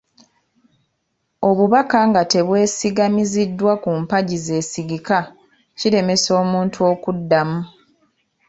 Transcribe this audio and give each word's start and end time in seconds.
Obubaka 1.49 1.97
nga 2.09 2.21
tebwesigamiziddwa 2.31 3.73
ku 3.83 3.89
mpagi 4.01 4.37
zeesigika, 4.45 5.17
kiremesa 5.79 6.29
omuntu 6.43 6.79
okuddamu. 6.91 7.59